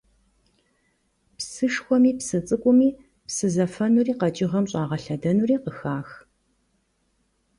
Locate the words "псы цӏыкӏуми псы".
2.17-3.47